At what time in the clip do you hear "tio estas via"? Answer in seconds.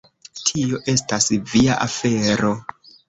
0.49-1.77